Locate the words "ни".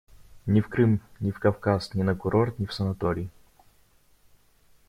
0.47-0.61, 1.19-1.27, 1.93-2.01, 2.59-2.65